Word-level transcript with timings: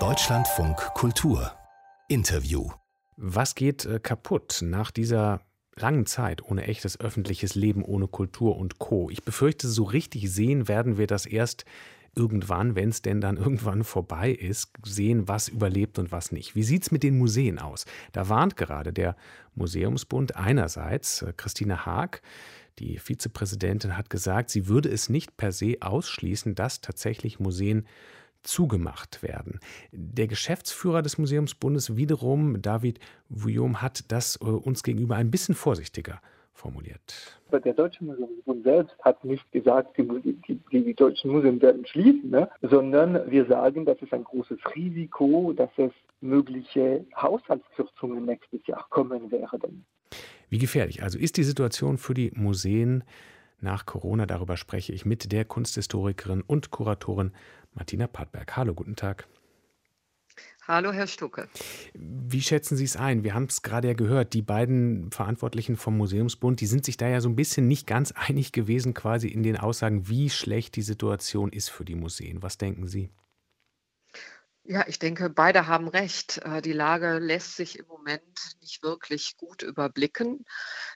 Deutschlandfunk 0.00 0.76
Kultur 0.94 1.52
Interview 2.08 2.70
Was 3.16 3.54
geht 3.54 3.84
äh, 3.84 4.00
kaputt 4.00 4.62
nach 4.62 4.90
dieser 4.90 5.42
langen 5.76 6.04
Zeit 6.04 6.42
ohne 6.42 6.64
echtes 6.64 6.98
öffentliches 6.98 7.54
Leben, 7.54 7.84
ohne 7.84 8.08
Kultur 8.08 8.56
und 8.56 8.80
Co. 8.80 9.10
Ich 9.10 9.22
befürchte, 9.22 9.68
so 9.68 9.84
richtig 9.84 10.28
sehen 10.28 10.66
werden 10.66 10.98
wir 10.98 11.06
das 11.06 11.24
erst 11.24 11.66
irgendwann, 12.16 12.74
wenn 12.74 12.88
es 12.88 13.02
denn 13.02 13.20
dann 13.20 13.36
irgendwann 13.36 13.84
vorbei 13.84 14.30
ist, 14.30 14.70
sehen, 14.84 15.28
was 15.28 15.48
überlebt 15.48 15.98
und 15.98 16.12
was 16.12 16.32
nicht. 16.32 16.54
Wie 16.54 16.62
sieht 16.62 16.82
es 16.82 16.90
mit 16.90 17.02
den 17.02 17.18
Museen 17.18 17.58
aus? 17.58 17.86
Da 18.12 18.28
warnt 18.28 18.56
gerade 18.56 18.92
der 18.92 19.16
Museumsbund 19.54 20.36
einerseits, 20.36 21.22
äh, 21.22 21.32
Christine 21.36 21.86
Haag, 21.86 22.22
die 22.78 22.98
Vizepräsidentin, 22.98 23.96
hat 23.96 24.10
gesagt, 24.10 24.50
sie 24.50 24.66
würde 24.66 24.88
es 24.88 25.08
nicht 25.08 25.36
per 25.36 25.52
se 25.52 25.76
ausschließen, 25.80 26.54
dass 26.54 26.80
tatsächlich 26.80 27.38
Museen 27.38 27.86
zugemacht 28.42 29.22
werden. 29.22 29.60
Der 29.92 30.26
Geschäftsführer 30.26 31.02
des 31.02 31.16
Museumsbundes 31.18 31.96
wiederum, 31.96 32.60
David 32.60 32.98
Vuillaume, 33.28 33.80
hat 33.80 34.04
das 34.08 34.36
äh, 34.40 34.44
uns 34.44 34.82
gegenüber 34.82 35.16
ein 35.16 35.30
bisschen 35.30 35.54
vorsichtiger 35.54 36.20
formuliert. 36.54 37.40
Der 37.52 37.72
Deutsche 37.72 38.02
Museumsbund 38.04 38.64
selbst 38.64 38.96
hat 39.02 39.24
nicht 39.24 39.50
gesagt, 39.52 39.96
die, 39.96 40.36
die, 40.48 40.60
die 40.70 40.94
deutschen 40.94 41.30
Museen 41.30 41.60
werden 41.62 41.86
schließen, 41.86 42.30
ne? 42.30 42.48
sondern 42.62 43.30
wir 43.30 43.46
sagen, 43.46 43.84
das 43.84 44.00
ist 44.02 44.12
ein 44.12 44.24
großes 44.24 44.58
Risiko, 44.74 45.52
dass 45.52 45.70
es 45.76 45.92
mögliche 46.20 47.04
Haushaltskürzungen 47.16 48.24
nächstes 48.24 48.66
Jahr 48.66 48.86
kommen 48.90 49.30
werden. 49.30 49.84
Wie 50.48 50.58
gefährlich 50.58 51.02
also 51.02 51.18
ist 51.18 51.36
die 51.36 51.44
Situation 51.44 51.98
für 51.98 52.14
die 52.14 52.32
Museen 52.34 53.04
nach 53.60 53.86
Corona? 53.86 54.26
Darüber 54.26 54.56
spreche 54.56 54.92
ich 54.92 55.04
mit 55.04 55.32
der 55.32 55.44
Kunsthistorikerin 55.44 56.42
und 56.42 56.70
Kuratorin 56.70 57.32
Martina 57.74 58.06
Padberg. 58.06 58.56
Hallo, 58.56 58.74
guten 58.74 58.96
Tag. 58.96 59.28
Hallo, 60.66 60.92
Herr 60.92 61.06
Stucke. 61.06 61.46
Wie 61.92 62.40
schätzen 62.40 62.78
Sie 62.78 62.84
es 62.84 62.96
ein? 62.96 63.22
Wir 63.22 63.34
haben 63.34 63.44
es 63.44 63.60
gerade 63.60 63.88
ja 63.88 63.94
gehört, 63.94 64.32
die 64.32 64.40
beiden 64.40 65.10
Verantwortlichen 65.10 65.76
vom 65.76 65.98
Museumsbund, 65.98 66.58
die 66.58 66.66
sind 66.66 66.86
sich 66.86 66.96
da 66.96 67.06
ja 67.06 67.20
so 67.20 67.28
ein 67.28 67.36
bisschen 67.36 67.68
nicht 67.68 67.86
ganz 67.86 68.12
einig 68.12 68.52
gewesen, 68.52 68.94
quasi 68.94 69.28
in 69.28 69.42
den 69.42 69.58
Aussagen, 69.58 70.08
wie 70.08 70.30
schlecht 70.30 70.76
die 70.76 70.82
Situation 70.82 71.52
ist 71.52 71.68
für 71.68 71.84
die 71.84 71.96
Museen. 71.96 72.42
Was 72.42 72.56
denken 72.56 72.86
Sie? 72.86 73.10
Ja, 74.66 74.86
ich 74.88 74.98
denke, 74.98 75.28
beide 75.28 75.66
haben 75.66 75.88
recht. 75.88 76.38
Äh, 76.38 76.62
die 76.62 76.72
Lage 76.72 77.18
lässt 77.18 77.54
sich 77.56 77.78
im 77.78 77.86
Moment 77.86 78.22
nicht 78.62 78.82
wirklich 78.82 79.36
gut 79.36 79.62
überblicken. 79.62 80.46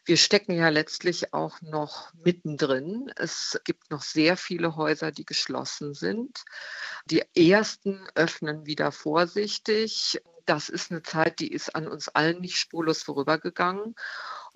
Wir 0.07 0.17
stecken 0.17 0.53
ja 0.53 0.71
letztlich 0.71 1.35
auch 1.35 1.61
noch 1.61 2.15
mittendrin. 2.15 3.13
Es 3.17 3.61
gibt 3.65 3.91
noch 3.91 4.01
sehr 4.03 4.39
viele 4.39 4.77
Häuser, 4.77 5.13
die 5.13 5.27
geschlossen 5.27 5.93
sind. 5.93 6.45
Die 7.05 7.23
ersten 7.37 8.09
öffnen 8.15 8.65
wieder 8.65 8.91
vorsichtig. 8.91 10.19
Das 10.47 10.71
ist 10.71 10.91
eine 10.91 11.03
Zeit, 11.03 11.39
die 11.39 11.53
ist 11.53 11.75
an 11.75 11.89
uns 11.89 12.09
allen 12.09 12.41
nicht 12.41 12.57
spurlos 12.57 13.03
vorübergegangen. 13.03 13.95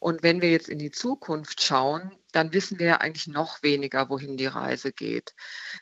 Und 0.02 0.24
wenn 0.24 0.42
wir 0.42 0.50
jetzt 0.50 0.68
in 0.68 0.80
die 0.80 0.90
Zukunft 0.90 1.62
schauen, 1.62 2.10
dann 2.32 2.52
wissen 2.52 2.80
wir 2.80 2.86
ja 2.86 2.96
eigentlich 2.96 3.28
noch 3.28 3.62
weniger, 3.62 4.08
wohin 4.08 4.36
die 4.36 4.46
Reise 4.46 4.92
geht. 4.92 5.32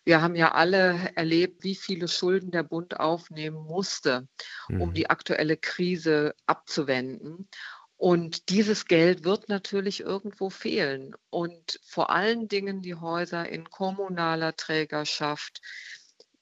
Wir 0.04 0.20
haben 0.20 0.34
ja 0.34 0.52
alle 0.52 1.10
erlebt, 1.14 1.64
wie 1.64 1.74
viele 1.74 2.06
Schulden 2.06 2.50
der 2.50 2.62
Bund 2.62 3.00
aufnehmen 3.00 3.56
musste, 3.56 4.28
um 4.68 4.90
mhm. 4.90 4.92
die 4.92 5.08
aktuelle 5.08 5.56
Krise 5.56 6.34
abzuwenden. 6.44 7.48
Und 7.96 8.50
dieses 8.50 8.84
Geld 8.84 9.24
wird 9.24 9.48
natürlich 9.48 10.00
irgendwo 10.00 10.50
fehlen. 10.50 11.14
Und 11.30 11.80
vor 11.82 12.10
allen 12.10 12.46
Dingen 12.46 12.82
die 12.82 12.96
Häuser 12.96 13.48
in 13.48 13.70
kommunaler 13.70 14.54
Trägerschaft, 14.54 15.62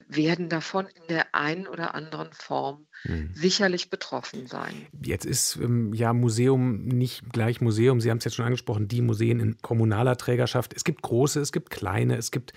werden 0.09 0.49
davon 0.49 0.87
in 0.87 1.07
der 1.09 1.35
einen 1.35 1.67
oder 1.67 1.95
anderen 1.95 2.33
Form 2.33 2.87
mhm. 3.05 3.31
sicherlich 3.35 3.91
betroffen 3.91 4.47
sein. 4.47 4.87
Jetzt 5.03 5.27
ist 5.27 5.57
ähm, 5.57 5.93
ja 5.93 6.13
Museum 6.13 6.85
nicht 6.85 7.31
gleich 7.33 7.61
Museum. 7.61 8.01
Sie 8.01 8.11
haben 8.11 8.19
es 8.19 8.25
jetzt 8.25 8.35
schon 8.35 8.47
angesprochen, 8.47 8.89
die 8.89 9.03
Museen 9.03 9.41
in 9.41 9.59
kommunaler 9.59 10.17
Trägerschaft. 10.17 10.75
Es 10.75 10.85
gibt 10.85 11.03
große, 11.03 11.41
es 11.41 11.53
gibt 11.53 11.71
kleine, 11.71 12.17
es 12.17 12.31
gibt 12.31 12.53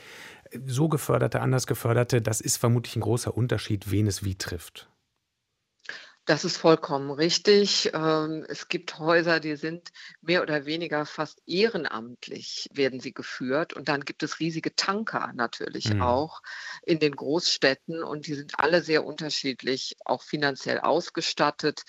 äh, 0.52 0.60
so 0.66 0.88
geförderte, 0.88 1.42
anders 1.42 1.68
geförderte. 1.68 2.22
Das 2.22 2.42
ist 2.42 2.58
vermutlich 2.58 2.96
ein 2.96 3.02
großer 3.02 3.36
Unterschied, 3.36 3.92
wen 3.92 4.08
es 4.08 4.24
wie 4.24 4.36
trifft. 4.36 4.91
Das 6.26 6.46
ist 6.46 6.58
vollkommen 6.58 7.10
richtig. 7.10 7.90
Ähm, 7.96 8.46
es 8.48 8.68
gibt 8.68 9.00
Häuser, 9.00 9.40
die 9.40 9.56
sind 9.56 9.90
mehr 10.22 10.44
oder 10.44 10.68
weniger 10.68 11.08
fast 11.08 11.42
ehrenamtlich, 11.48 12.70
werden 12.72 13.00
sie 13.00 13.12
geführt. 13.12 13.74
Und 13.74 13.90
dann 13.90 14.06
gibt 14.06 14.22
es 14.22 14.40
riesige 14.40 14.76
Tanker 14.76 15.32
natürlich 15.34 15.92
mhm. 15.92 16.04
auch 16.04 16.44
in 16.84 17.00
den 17.00 17.16
Großstädten 17.16 18.04
und 18.04 18.28
die 18.28 18.36
sind 18.36 18.60
alle 18.60 18.84
sehr 18.84 19.04
unterschiedlich, 19.04 19.96
auch 20.06 20.22
finanziell 20.22 20.80
ausgestattet. 20.80 21.82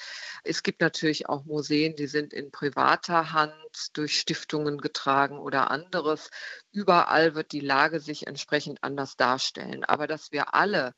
Es 0.45 0.63
gibt 0.63 0.81
natürlich 0.81 1.29
auch 1.29 1.45
Museen, 1.45 1.95
die 1.95 2.07
sind 2.07 2.33
in 2.33 2.51
privater 2.51 3.33
Hand 3.33 3.55
durch 3.93 4.19
Stiftungen 4.19 4.79
getragen 4.79 5.39
oder 5.39 5.71
anderes. 5.71 6.31
Überall 6.71 7.35
wird 7.35 7.53
die 7.53 7.61
Lage 7.61 8.01
sich 8.01 8.27
entsprechend 8.27 8.83
anders 8.83 9.17
darstellen. 9.17 9.85
Aber 9.85 10.07
dass 10.07 10.33
wir 10.33 10.55
alle 10.55 10.95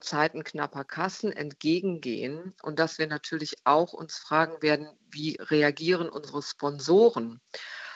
Zeiten 0.00 0.44
knapper 0.44 0.84
Kassen 0.84 1.32
entgegengehen 1.32 2.54
und 2.62 2.78
dass 2.78 2.98
wir 2.98 3.06
natürlich 3.06 3.56
auch 3.64 3.92
uns 3.92 4.16
fragen 4.16 4.62
werden, 4.62 4.88
wie 5.10 5.36
reagieren 5.40 6.08
unsere 6.08 6.42
Sponsoren? 6.42 7.40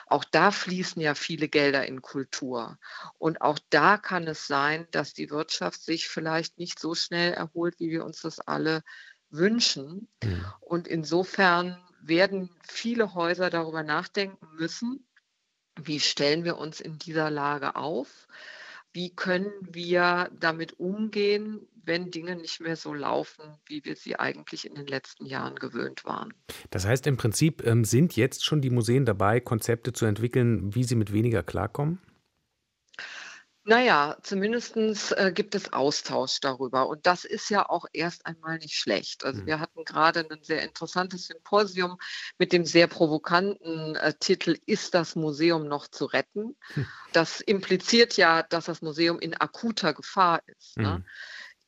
Auch 0.07 0.25
da 0.25 0.51
fließen 0.51 1.01
ja 1.01 1.15
viele 1.15 1.47
Gelder 1.47 1.85
in 1.85 2.01
Kultur. 2.01 2.77
Und 3.17 3.41
auch 3.41 3.59
da 3.69 3.97
kann 3.97 4.27
es 4.27 4.45
sein, 4.45 4.85
dass 4.91 5.13
die 5.13 5.29
Wirtschaft 5.29 5.81
sich 5.81 6.09
vielleicht 6.09 6.57
nicht 6.57 6.79
so 6.79 6.95
schnell 6.95 7.33
erholt, 7.33 7.79
wie 7.79 7.91
wir 7.91 8.03
uns 8.03 8.21
das 8.21 8.39
alle 8.39 8.83
wünschen. 9.29 10.09
Mhm. 10.21 10.45
Und 10.59 10.87
insofern 10.87 11.81
werden 12.01 12.49
viele 12.67 13.13
Häuser 13.13 13.49
darüber 13.49 13.83
nachdenken 13.83 14.47
müssen, 14.55 15.07
wie 15.79 15.99
stellen 15.99 16.43
wir 16.43 16.57
uns 16.57 16.81
in 16.81 16.97
dieser 16.97 17.29
Lage 17.29 17.75
auf? 17.75 18.27
Wie 18.93 19.15
können 19.15 19.53
wir 19.61 20.29
damit 20.37 20.79
umgehen, 20.79 21.65
wenn 21.83 22.11
Dinge 22.11 22.35
nicht 22.35 22.59
mehr 22.61 22.75
so 22.75 22.93
laufen, 22.93 23.43
wie 23.65 23.83
wir 23.85 23.95
sie 23.95 24.17
eigentlich 24.17 24.65
in 24.65 24.75
den 24.75 24.87
letzten 24.87 25.25
Jahren 25.25 25.55
gewöhnt 25.55 26.05
waren. 26.05 26.33
Das 26.69 26.85
heißt 26.85 27.07
im 27.07 27.17
Prinzip, 27.17 27.65
ähm, 27.65 27.85
sind 27.85 28.15
jetzt 28.15 28.45
schon 28.45 28.61
die 28.61 28.69
Museen 28.69 29.05
dabei, 29.05 29.39
Konzepte 29.39 29.93
zu 29.93 30.05
entwickeln, 30.05 30.73
wie 30.75 30.83
sie 30.83 30.95
mit 30.95 31.13
weniger 31.13 31.43
klarkommen? 31.43 31.99
Naja, 33.63 34.17
zumindest 34.23 34.75
äh, 34.75 35.31
gibt 35.31 35.53
es 35.53 35.71
Austausch 35.71 36.39
darüber. 36.39 36.89
Und 36.89 37.05
das 37.05 37.25
ist 37.25 37.49
ja 37.51 37.69
auch 37.69 37.85
erst 37.93 38.25
einmal 38.25 38.57
nicht 38.57 38.75
schlecht. 38.75 39.23
Also 39.23 39.41
mhm. 39.41 39.45
wir 39.45 39.59
hatten 39.59 39.85
gerade 39.85 40.25
ein 40.27 40.43
sehr 40.43 40.63
interessantes 40.63 41.27
Symposium 41.27 41.99
mit 42.39 42.53
dem 42.53 42.65
sehr 42.65 42.87
provokanten 42.87 43.95
äh, 43.97 44.15
Titel 44.19 44.57
Ist 44.65 44.95
das 44.95 45.15
Museum 45.15 45.67
noch 45.67 45.87
zu 45.87 46.05
retten? 46.05 46.55
Hm. 46.73 46.87
Das 47.13 47.39
impliziert 47.39 48.17
ja, 48.17 48.41
dass 48.41 48.65
das 48.65 48.81
Museum 48.81 49.19
in 49.19 49.35
akuter 49.35 49.93
Gefahr 49.93 50.41
ist. 50.47 50.77
Ne? 50.77 50.99
Mhm. 50.99 51.05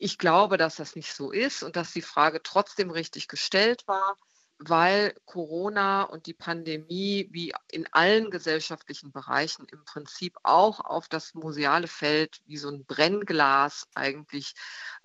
Ich 0.05 0.17
glaube, 0.17 0.57
dass 0.57 0.75
das 0.75 0.97
nicht 0.97 1.13
so 1.13 1.31
ist 1.31 1.63
und 1.63 1.77
dass 1.77 1.93
die 1.93 2.01
Frage 2.01 2.43
trotzdem 2.43 2.91
richtig 2.91 3.29
gestellt 3.29 3.87
war 3.87 4.17
weil 4.59 5.13
Corona 5.25 6.03
und 6.03 6.25
die 6.25 6.33
Pandemie 6.33 7.27
wie 7.31 7.53
in 7.71 7.87
allen 7.91 8.31
gesellschaftlichen 8.31 9.11
Bereichen 9.11 9.65
im 9.71 9.83
Prinzip 9.83 10.37
auch 10.43 10.79
auf 10.79 11.07
das 11.07 11.33
museale 11.33 11.87
Feld 11.87 12.39
wie 12.45 12.57
so 12.57 12.69
ein 12.69 12.85
Brennglas 12.85 13.87
eigentlich 13.95 14.53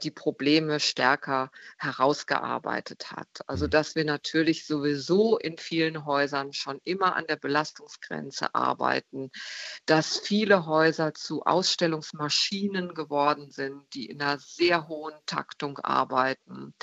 die 0.03 0.11
Probleme 0.11 0.81
stärker 0.81 1.51
herausgearbeitet 1.79 3.11
hat. 3.11 3.29
Also 3.47 3.67
mhm. 3.67 3.71
dass 3.71 3.95
wir 3.95 4.05
natürlich 4.05 4.67
sowieso 4.67 5.39
in 5.39 5.59
vielen 5.59 6.05
Häusern 6.05 6.53
schon 6.53 6.81
immer 6.85 7.17
an 7.17 7.27
der 7.27 7.37
Belastungsgrenze 7.37 8.55
arbeiten, 8.55 9.31
dass 9.87 10.19
viele 10.19 10.67
Häuser 10.67 11.15
zu 11.15 11.43
Ausstellungsmaschinen 11.43 12.95
geworden 12.95 13.51
sind, 13.51 13.83
die 13.95 14.07
in 14.07 14.23
einer 14.23 14.39
sehr 14.39 14.89
hohen 14.89 15.15
Taktung 15.27 15.79
arbeiten, 15.79 16.75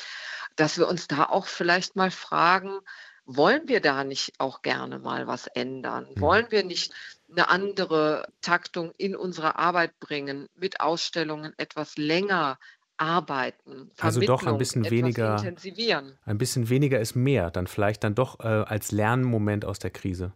dass 0.55 0.77
wir 0.77 0.87
uns 0.87 1.07
da 1.07 1.25
auch 1.25 1.47
vielleicht 1.47 1.95
mal 1.95 2.11
fragen, 2.11 2.54
fragen, 2.55 2.79
wollen 3.25 3.67
wir 3.67 3.81
da 3.81 4.03
nicht 4.03 4.33
auch 4.39 4.61
gerne 4.61 4.99
mal 4.99 5.27
was 5.27 5.47
ändern? 5.47 6.07
Mhm. 6.15 6.21
Wollen 6.21 6.45
wir 6.49 6.63
nicht 6.63 6.93
eine 7.29 7.49
andere 7.49 8.27
Taktung 8.41 8.91
in 8.97 9.15
unsere 9.15 9.57
Arbeit 9.57 9.99
bringen, 9.99 10.47
mit 10.55 10.79
Ausstellungen 10.79 11.53
etwas 11.57 11.97
länger 11.97 12.59
arbeiten, 12.97 13.91
also 13.99 14.21
doch 14.21 14.45
ein 14.45 14.57
bisschen 14.57 14.89
weniger 14.89 15.35
intensivieren. 15.35 16.17
Ein 16.23 16.37
bisschen 16.37 16.69
weniger 16.69 16.99
ist 16.99 17.13
mehr, 17.13 17.51
dann 17.51 17.67
vielleicht 17.67 18.05
dann 18.05 18.15
doch 18.15 18.39
äh, 18.39 18.43
als 18.43 18.93
Lernmoment 18.93 19.65
aus 19.65 19.79
der 19.79 19.91
Krise. 19.91 20.31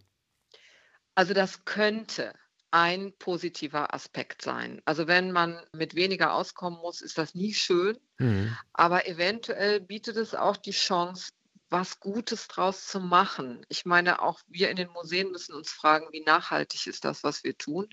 Also 1.15 1.33
das 1.33 1.63
könnte 1.63 2.33
ein 2.71 3.13
positiver 3.17 3.93
Aspekt 3.93 4.41
sein. 4.41 4.81
Also 4.85 5.07
wenn 5.07 5.31
man 5.31 5.59
mit 5.71 5.95
weniger 5.95 6.33
auskommen 6.33 6.79
muss, 6.81 7.01
ist 7.01 7.17
das 7.17 7.33
nie 7.33 7.53
schön, 7.53 7.97
mhm. 8.17 8.55
aber 8.73 9.07
eventuell 9.07 9.79
bietet 9.79 10.17
es 10.17 10.35
auch 10.35 10.57
die 10.57 10.71
Chance, 10.71 11.31
was 11.69 11.99
Gutes 11.99 12.47
draus 12.47 12.87
zu 12.87 12.99
machen. 12.99 13.65
Ich 13.69 13.85
meine, 13.85 14.21
auch 14.21 14.39
wir 14.47 14.69
in 14.69 14.75
den 14.75 14.89
Museen 14.89 15.31
müssen 15.31 15.53
uns 15.53 15.71
fragen, 15.71 16.07
wie 16.11 16.21
nachhaltig 16.21 16.87
ist 16.87 17.05
das, 17.05 17.23
was 17.23 17.43
wir 17.43 17.57
tun? 17.57 17.87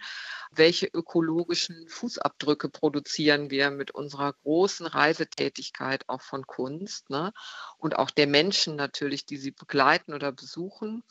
Welche 0.50 0.86
ökologischen 0.86 1.86
Fußabdrücke 1.88 2.70
produzieren 2.70 3.50
wir 3.50 3.70
mit 3.70 3.90
unserer 3.90 4.32
großen 4.32 4.86
Reisetätigkeit 4.86 6.08
auch 6.08 6.22
von 6.22 6.46
Kunst 6.46 7.10
ne? 7.10 7.32
und 7.78 7.98
auch 7.98 8.10
der 8.10 8.26
Menschen 8.26 8.76
natürlich, 8.76 9.26
die 9.26 9.36
sie 9.36 9.50
begleiten 9.50 10.14
oder 10.14 10.32
besuchen? 10.32 11.04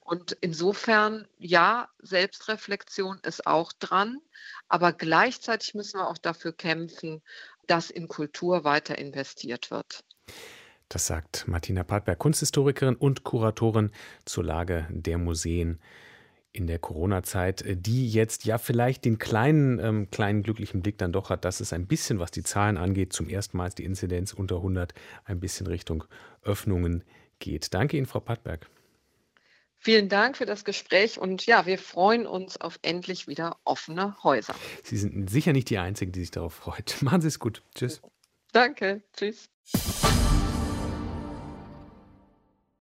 Und 0.00 0.32
insofern, 0.40 1.26
ja, 1.38 1.88
Selbstreflexion 1.98 3.18
ist 3.24 3.46
auch 3.46 3.72
dran, 3.72 4.20
aber 4.68 4.92
gleichzeitig 4.92 5.74
müssen 5.74 5.98
wir 5.98 6.08
auch 6.08 6.18
dafür 6.18 6.52
kämpfen, 6.52 7.22
dass 7.66 7.90
in 7.90 8.08
Kultur 8.08 8.64
weiter 8.64 8.96
investiert 8.96 9.70
wird. 9.70 10.04
Das 10.96 11.08
sagt 11.08 11.46
Martina 11.46 11.84
Padberg, 11.84 12.18
Kunsthistorikerin 12.18 12.94
und 12.94 13.22
Kuratorin 13.22 13.90
zur 14.24 14.44
Lage 14.44 14.86
der 14.88 15.18
Museen 15.18 15.78
in 16.52 16.66
der 16.66 16.78
Corona-Zeit, 16.78 17.64
die 17.66 18.08
jetzt 18.08 18.46
ja 18.46 18.56
vielleicht 18.56 19.04
den 19.04 19.18
kleinen, 19.18 19.78
ähm, 19.78 20.10
kleinen 20.10 20.42
glücklichen 20.42 20.80
Blick 20.80 20.96
dann 20.96 21.12
doch 21.12 21.28
hat, 21.28 21.44
dass 21.44 21.60
es 21.60 21.74
ein 21.74 21.86
bisschen, 21.86 22.18
was 22.18 22.30
die 22.30 22.42
Zahlen 22.42 22.78
angeht, 22.78 23.12
zum 23.12 23.28
ersten 23.28 23.58
Mal 23.58 23.68
die 23.68 23.84
Inzidenz 23.84 24.32
unter 24.32 24.56
100 24.56 24.94
ein 25.26 25.38
bisschen 25.38 25.66
Richtung 25.66 26.04
Öffnungen 26.42 27.04
geht. 27.40 27.74
Danke 27.74 27.98
Ihnen, 27.98 28.06
Frau 28.06 28.20
Padberg. 28.20 28.66
Vielen 29.76 30.08
Dank 30.08 30.38
für 30.38 30.46
das 30.46 30.64
Gespräch 30.64 31.18
und 31.18 31.44
ja, 31.44 31.66
wir 31.66 31.76
freuen 31.76 32.26
uns 32.26 32.58
auf 32.58 32.78
endlich 32.80 33.28
wieder 33.28 33.58
offene 33.64 34.16
Häuser. 34.24 34.54
Sie 34.82 34.96
sind 34.96 35.28
sicher 35.28 35.52
nicht 35.52 35.68
die 35.68 35.76
Einzigen, 35.76 36.12
die 36.12 36.20
sich 36.20 36.30
darauf 36.30 36.54
freut. 36.54 36.96
Machen 37.02 37.20
Sie 37.20 37.28
es 37.28 37.38
gut. 37.38 37.62
Tschüss. 37.74 38.00
Danke. 38.52 39.02
Tschüss. 39.14 39.50